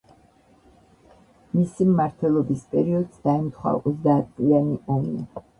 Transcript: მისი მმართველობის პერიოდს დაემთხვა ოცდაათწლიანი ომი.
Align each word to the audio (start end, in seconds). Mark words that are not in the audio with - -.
მისი 1.57 1.87
მმართველობის 1.91 2.65
პერიოდს 2.73 3.23
დაემთხვა 3.29 3.77
ოცდაათწლიანი 3.81 4.83
ომი. 4.99 5.17